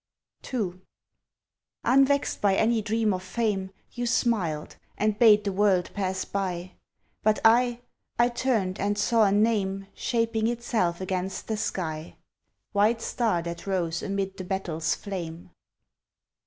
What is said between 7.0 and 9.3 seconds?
But I I turned, and saw